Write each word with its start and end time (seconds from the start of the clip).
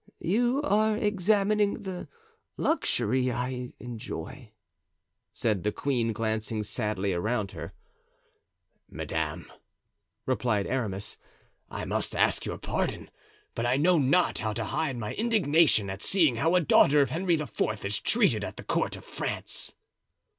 "You 0.19 0.63
are 0.63 0.97
examining 0.97 1.83
the 1.83 2.07
luxury 2.57 3.31
I 3.31 3.71
enjoy," 3.79 4.51
said 5.31 5.61
the 5.61 5.71
queen, 5.71 6.11
glancing 6.11 6.63
sadly 6.63 7.13
around 7.13 7.51
her. 7.51 7.73
"Madame," 8.89 9.45
replied 10.25 10.65
Aramis, 10.65 11.17
"I 11.69 11.85
must 11.85 12.15
ask 12.15 12.45
your 12.47 12.57
pardon, 12.57 13.11
but 13.53 13.67
I 13.67 13.77
know 13.77 13.99
not 13.99 14.39
how 14.39 14.53
to 14.53 14.65
hide 14.65 14.97
my 14.97 15.13
indignation 15.13 15.87
at 15.91 16.01
seeing 16.01 16.37
how 16.37 16.55
a 16.55 16.61
daughter 16.61 17.01
of 17.01 17.11
Henry 17.11 17.35
IV. 17.35 17.85
is 17.85 17.99
treated 17.99 18.43
at 18.43 18.57
the 18.57 18.63
court 18.63 18.95
of 18.95 19.05
France." 19.05 19.75